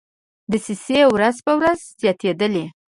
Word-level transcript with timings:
دسیسې 0.51 0.99
ورځ 1.13 1.37
په 1.45 1.51
ورځ 1.59 1.79
زیاتېدلې. 2.01 2.65